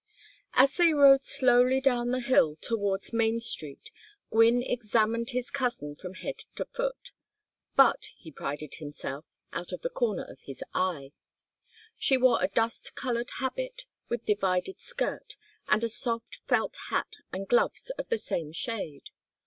V 0.01 0.03
As 0.63 0.77
they 0.77 0.93
rode 0.93 1.21
slowly 1.23 1.79
down 1.79 2.09
the 2.09 2.21
hill 2.21 2.55
towards 2.55 3.13
Main 3.13 3.39
Street 3.39 3.91
Gwynne 4.31 4.63
examined 4.63 5.29
his 5.29 5.51
cousin 5.51 5.95
from 5.95 6.15
head 6.15 6.39
to 6.55 6.65
foot, 6.65 7.11
but, 7.75 8.05
he 8.17 8.31
prided 8.31 8.73
himself, 8.79 9.25
out 9.53 9.71
of 9.71 9.83
the 9.83 9.91
corner 9.91 10.23
of 10.23 10.39
his 10.41 10.63
eye. 10.73 11.11
She 11.99 12.17
wore 12.17 12.41
a 12.41 12.47
dust 12.47 12.95
colored 12.95 13.29
habit 13.35 13.85
with 14.09 14.25
divided 14.25 14.81
skirt, 14.81 15.35
and 15.67 15.83
a 15.83 15.87
soft 15.89 16.39
felt 16.47 16.77
hat 16.89 17.17
and 17.31 17.47
gloves 17.47 17.91
of 17.91 18.09
the 18.09 18.17
same 18.17 18.51
shade. 18.51 19.11